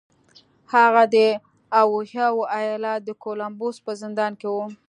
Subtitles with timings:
[0.73, 1.17] هغه د
[1.81, 4.57] اوهايو ايالت د کولمبوس په زندان کې و.